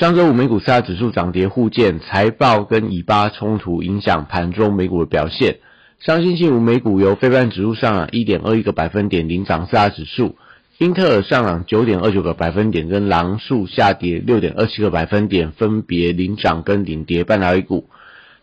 [0.00, 5.58] 上周五美股四大指数涨跌互见，财报跟以巴冲突影响盘中美股的表现。
[6.00, 10.34] 上星期五美股由非半指数上涨一点二一个百分点领涨四大指数，
[10.78, 17.88] 英特尔上涨九点二九个百分点，跟狼树下跌六点二七个百分点，分别领涨跟领跌半导体股。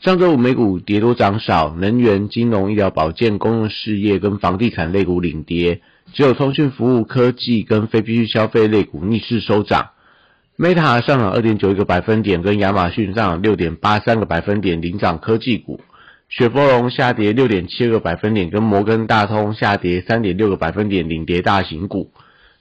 [0.00, 5.80] 上周五美股跌多涨少，能源、金融、医疗保健、公用事业跟房地产类股领跌，
[6.12, 9.92] 只有通讯服务、科技跟非必需消费类股逆势收涨。
[10.58, 15.80] Meta 上涨二点九一个百分点，跟亚马逊上涨六点八三个百分点领涨科技股。
[16.28, 22.10] 雪佛龙下跌六点七个百分点，跟摩根大通下跌三点六个百分点领跌大型股。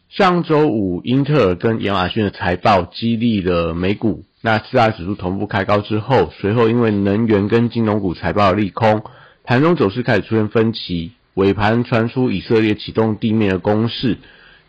[0.09, 9.01] 上周五，英特尔跟亚马逊的财报激励了美股，那四大指数同步开高之后，随后因为能源跟金融股财报利空，
[9.43, 14.19] 盘中走势开始出现分歧，尾盘传出以色列启动地面的攻势。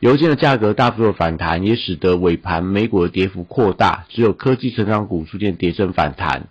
[0.01, 6.47] 油件的价格大幅的反弹，也使得尾盘美股的跌幅扩大，只有科技成长股出现跌升反弹。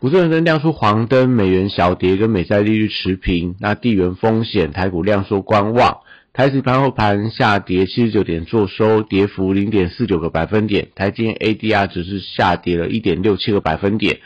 [0.00, 3.54] 股市人生亮出黄灯，美元小跌，跟美债利率持平。
[3.60, 5.98] 那地缘风险，台股量缩观望。
[6.32, 10.88] 台指盘后盘下跌七十九点，做收，跌幅零点四九个百分点。
[10.96, 14.18] 台金 ADR 只是下跌了一点六七个百分点。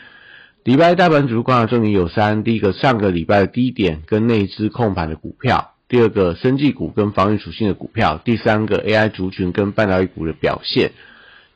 [0.63, 5.75] 礼拜大盘指数观察重点有三：第一个，上个礼拜的低点跟内资控盘的股票。
[5.89, 10.91] 第二个，生技股跟防御属性的股票；第三个，AI 族群跟半导体股的表现。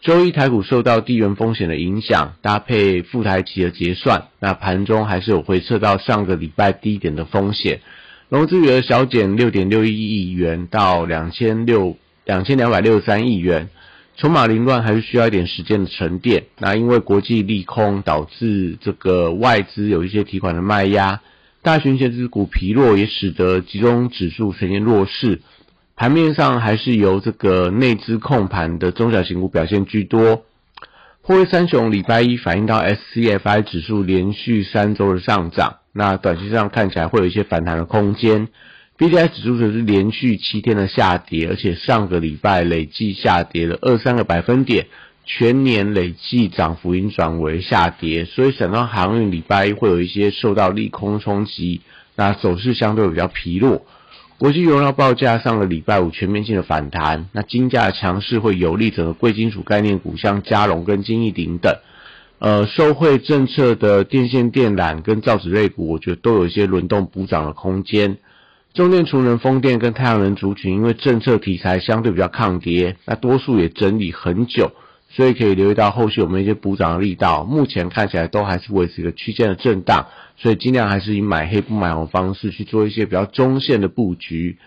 [0.01, 7.81] 周一台股受到地缘风险的影响，搭配富台期的结算，那盘中还是有回撤到上个礼拜低点的风险。
[8.27, 11.95] 融资余额小减六点六一亿元到两千六
[12.25, 13.69] 两千两百六十三亿元，
[14.17, 16.45] 筹码凌乱，还是需要一点时间的沉淀。
[16.57, 21.21] 那因为国际利空导致这个外资有一些提款的卖压。
[21.63, 25.41] 大型线之股疲弱，也使得集中指数呈现弱势。
[25.95, 30.43] 盘面上还是由这个内资控盘的中小型股表现居多。
[31.21, 38.49] 破位三雄礼拜一反映到 SCFI 指数连续三周的上涨，那短期上看起来会有一些反弹的空间。
[38.97, 44.87] BDI 指数则是连续七天的下跌，而且上个礼拜累计下跌了二三个百分点。
[45.25, 51.81] 全年累计涨幅已转为下跌，所以整到航运礼拜一会有一些受到利空冲击，
[52.15, 53.85] 那走势相对比较疲弱。
[54.37, 61.77] 国际原料报价上个礼拜五全面性的反弹，那金价强势会有利整个贵金属概念股，像嘉龙跟金益鼎等。
[62.39, 68.17] 呃，受惠政策的电线电缆跟造纸类股，我觉得都有一些轮动补涨的空间。
[68.73, 74.73] 中电、储能、风电跟太阳能族群，因为政策题材相对比较抗跌，那多数也整理很久。
[75.15, 80.07] 所以可以留意到后续我们一些补涨的力道，目前看起来都还是维持一个区间的震荡，
[80.37, 84.57] 所以尽量还是以买黑不买红方式去做一些比较中线的布局。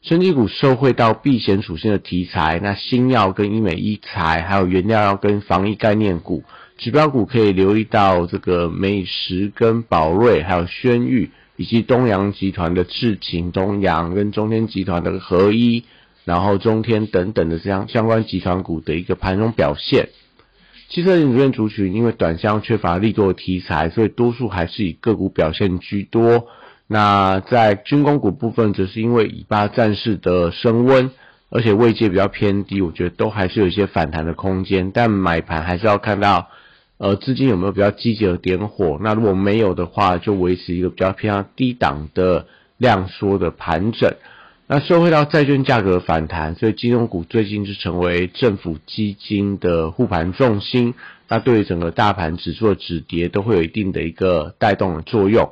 [0.00, 6.42] 升级股受惠到避险属性的题材，那新药跟医美医材，还有原料药跟防疫概念股，
[6.78, 15.84] 指标股可以留意到这个美食跟宝瑞，还有轩誉，以及东阳集团的智勤东阳跟中天集团的合一。
[16.30, 20.10] 然后中天等等的这样相关集团股的一个盘中表现，
[20.88, 26.46] 汽车零组件族群因为短箱缺乏力多的题材，所以多数还是以个股表现居多。
[26.86, 31.10] 那在军工股部分，则是因为以巴战事的升温，
[31.48, 34.92] 而且位阶比较偏低，我觉得都还是有一些反弹的空间。
[34.94, 36.46] 但买盘还是要看到，
[36.98, 39.00] 呃，资金有没有比较积极的点火。
[39.00, 44.14] 那如果没有的话，就维持一个比较偏向低档的量缩的盘整。
[44.72, 50.94] 那受惠到债券价格反弹，所以金融股最近就成为政府基金的护盘重心。
[51.26, 55.50] 那对于整个大盘指数的止跌都会有一定的一个带动的作用。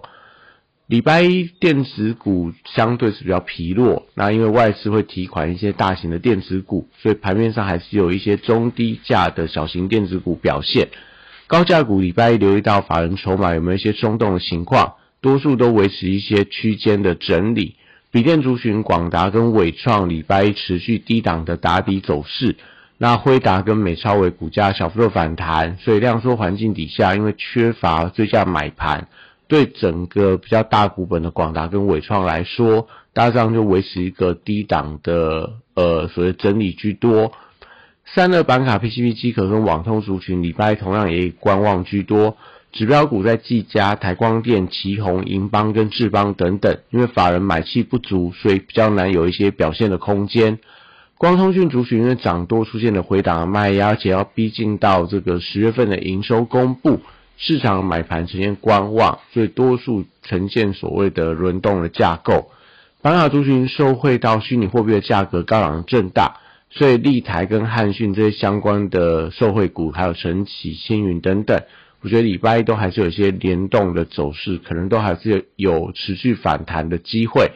[0.86, 10.90] 礼拜一电子股相对是比较疲弱，那因为外资会提款一些大型的电子股，所以盘面上还是有一些中低价的小型电子股表现。
[11.48, 17.74] 高价股礼拜一留意到法人筹码有没有一些松动的情况，多数都维持一些区间的整理。
[18.10, 22.56] 笔电族群广达跟伟创礼拜一持续低档的打底走势，
[22.96, 29.08] 那辉达跟美超伟股价小幅度反弹，所以量缩环境底下，因为缺乏追加买盘，
[29.46, 37.32] 对整个比较大股本的广达跟伟创来说，大致上就维持一个低档的呃所谓整理居多。
[38.06, 42.38] 散热板卡 PCB 机壳跟网通族群礼拜同样也以观望居多。
[42.70, 50.58] 指标股在技嘉、台光电、旗宏、银邦跟智邦等等，因为法人买气不足，所以比较难有一些表现的空间。
[51.16, 57.00] 光通讯族群因为涨多出现了回档的卖压，而且要逼近到这个十月份的营收公布，
[57.36, 62.50] 市场买盘呈现观望，所以多数呈现所谓的轮动的架构。
[63.00, 66.34] 板卡族群受惠到虚拟货币的价格高涨震荡，
[66.70, 71.62] 所以立台跟汉讯这些相关的受惠股，还有神奇、星云等等。
[72.00, 77.50] 我觉得礼拜一都还是有一些联动的走势，可能都还是有持续反弹的机会。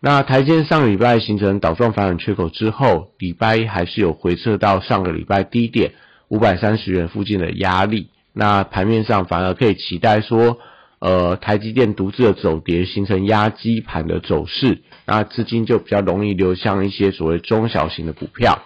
[0.00, 5.92] 那台积电上礼拜形成倒状反转缺口之后，礼拜一还是有回撤到上个礼拜低点
[6.28, 8.08] 五百三十元附近的压力。
[8.32, 10.58] 那盘面上反而可以期待说，
[10.98, 18.62] 呃，台积电独自的走跌形成压基盘的走势，那资金就比较容易流向一些所谓中小型的股票。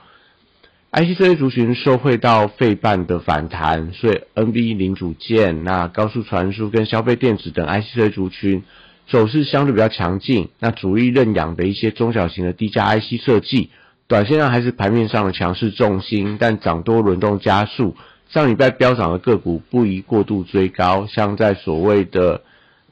[0.90, 8.64] IC 这些族群受惠到费半的反弹，所以 NB 零组件、那高速传输跟消费电子等 IC 这些族群
[9.06, 10.49] 走势相对比较强劲。
[10.58, 13.69] 那主力认养的一些中小型的低价 IC 设计，
[14.06, 17.94] 短线上还是盘面上的强势重心，但涨多轮动加速。
[18.31, 22.41] 上礼拜飙涨的个股不宜过度追高，像在所谓的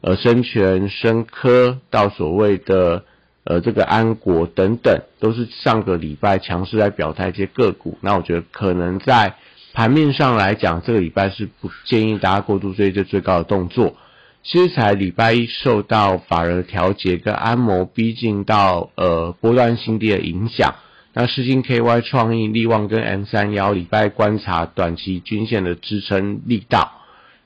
[0.03, 3.05] 呃深全、深科到所谓的。
[3.49, 7.97] 呃，这个安国等等，都是上个礼拜强势来表态一些个股。
[8.01, 9.37] 那我觉得可能在
[9.73, 13.97] 盘面上来讲，这个礼拜是不建议大家过度追这最高的动作。
[14.43, 20.75] 其实才礼拜一受到法人调节跟安摩逼近到呃波段新低的影响。
[21.13, 26.93] 那世金 KY 创意力旺跟 M 三幺礼拜观察短期均线的支撑力道。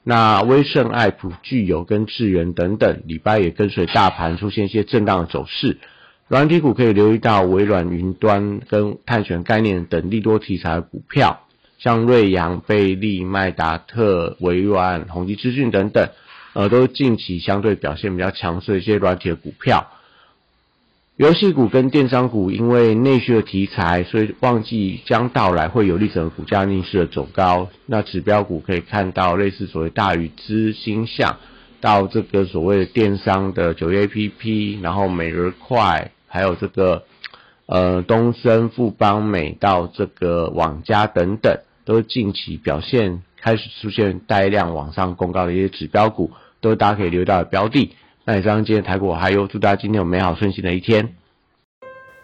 [0.02, 5.78] 那威盛、爱普、具有跟智源等等，礼拜也跟随大盘出现一些震荡的走势。
[6.26, 11.40] 软体股可以留意到微软云端跟碳权概念等利多题材的股票，
[11.78, 16.08] 像瑞阳、贝利、麦达特、微软、宏基资讯等等，
[16.54, 19.90] 呃，都近期相对表现比较强势的一些软体的股票。
[21.20, 27.68] 游戏股跟电商股因为内需的题材，所以旺季将到来，会有利整个股价逆势的走高。
[27.84, 31.36] 那指标股可以看到类似所谓大宇资、星象，
[31.78, 37.04] 到这个所谓的电商的九月 A P P，然后每日快，还有这个
[37.66, 46.30] 呃东升、富邦美到这个网家等等，都近期表现开始出现带量往上公告的一些指标股，
[46.62, 47.90] 都大家可以留意到的标的。
[48.24, 51.14] 那以上今天台股还有，祝大家今天有美好顺心的一天。